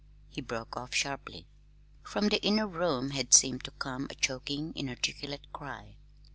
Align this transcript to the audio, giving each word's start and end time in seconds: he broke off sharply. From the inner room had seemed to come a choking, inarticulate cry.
he 0.31 0.41
broke 0.41 0.75
off 0.75 0.95
sharply. 0.95 1.45
From 2.01 2.29
the 2.29 2.41
inner 2.41 2.65
room 2.65 3.11
had 3.11 3.35
seemed 3.35 3.63
to 3.65 3.71
come 3.77 4.07
a 4.09 4.15
choking, 4.15 4.73
inarticulate 4.75 5.53
cry. 5.53 5.97